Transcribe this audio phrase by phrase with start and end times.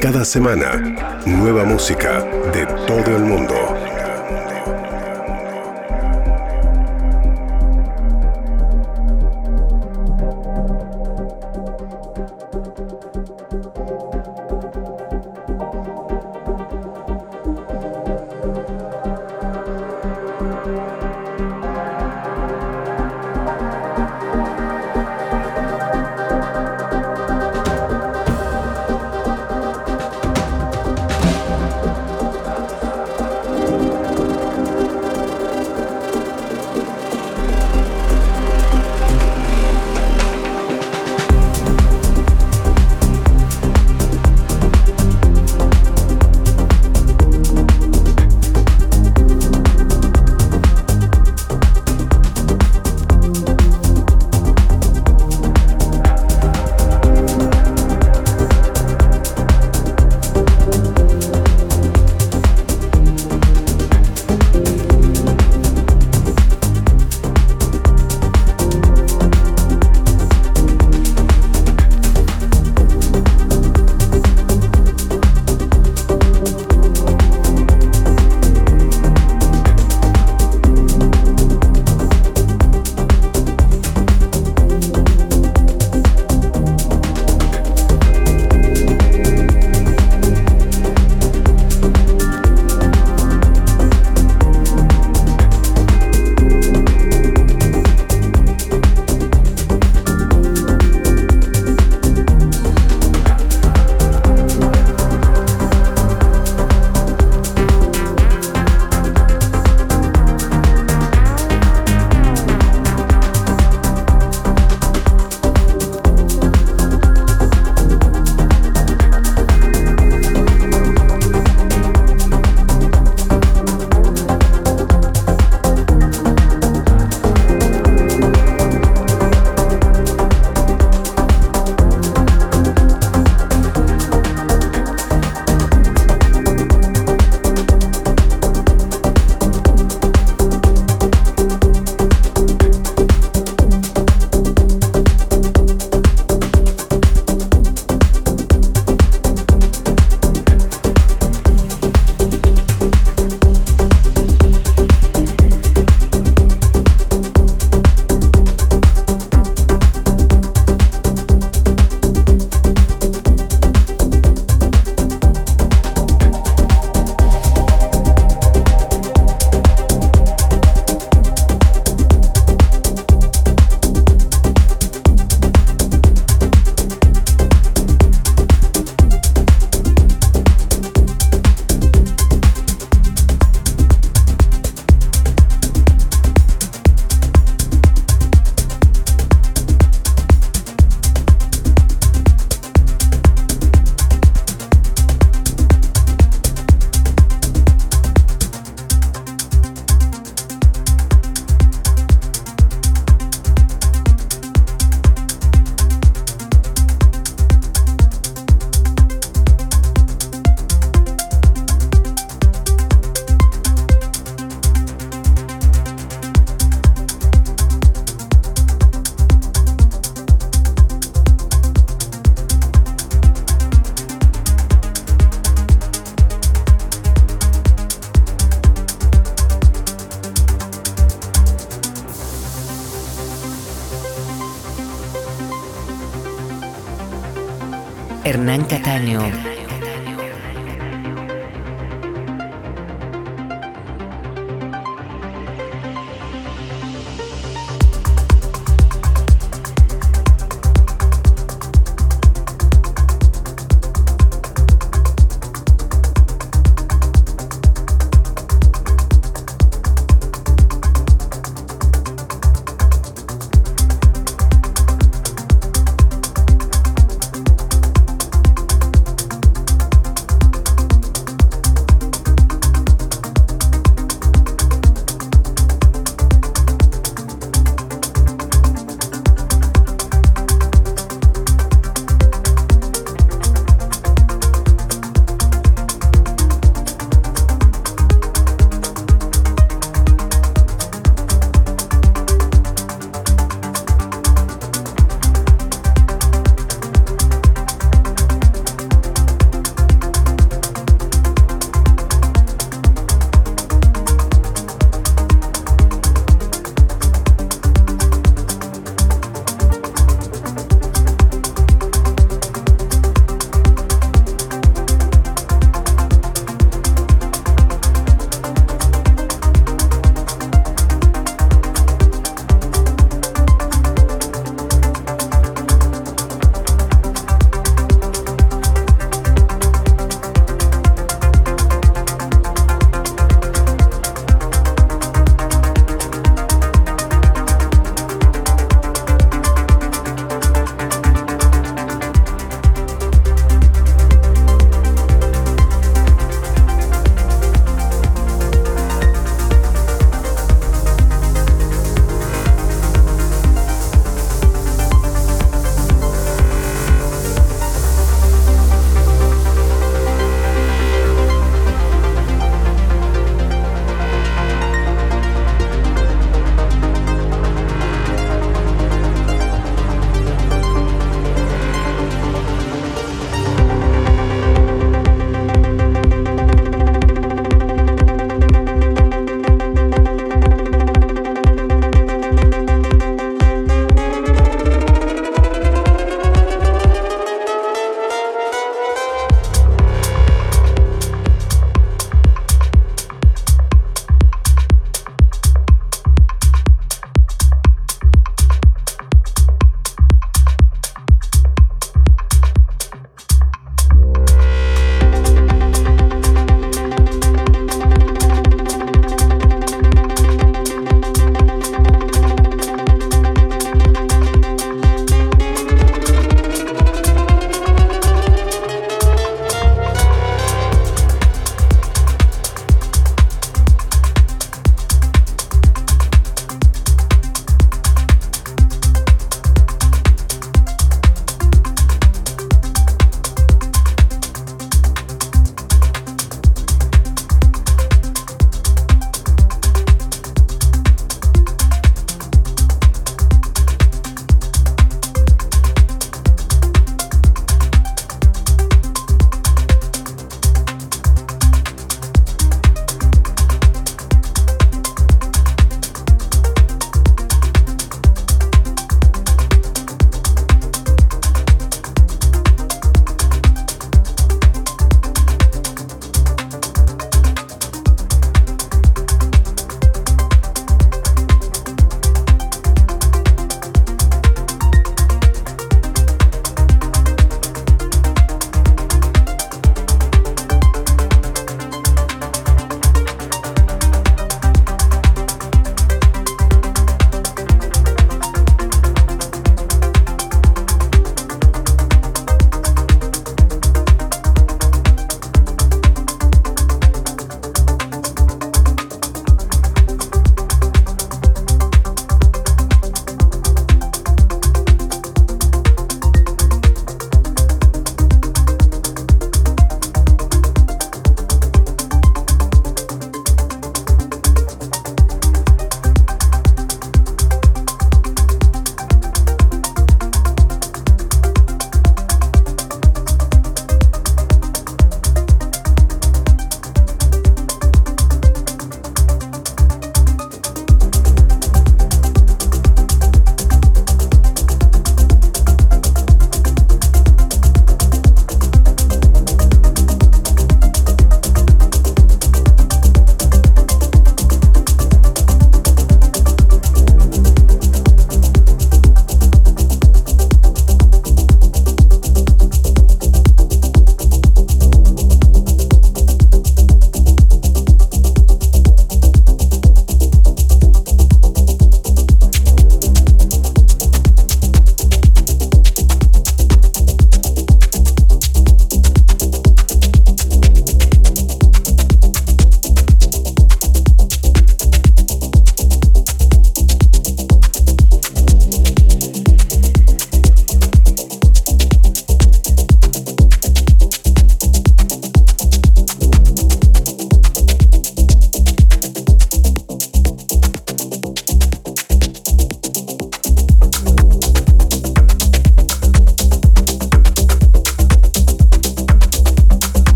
[0.00, 3.54] Cada semana, nueva música de todo el mundo.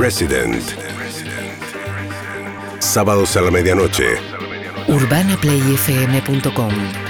[0.00, 0.64] Resident.
[2.78, 4.16] Sábados a la medianoche.
[4.88, 7.09] UrbanaPlayFM.com